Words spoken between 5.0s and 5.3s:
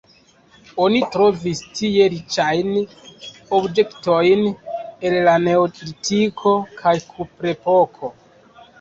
el